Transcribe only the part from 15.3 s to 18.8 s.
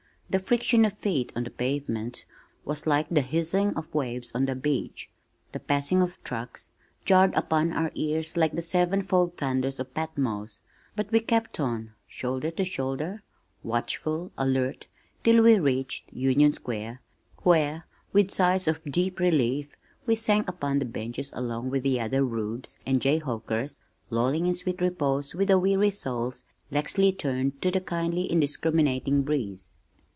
we reached Union Square, where with sighs